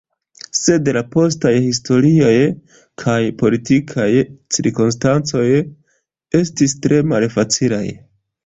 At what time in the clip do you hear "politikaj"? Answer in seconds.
3.43-4.09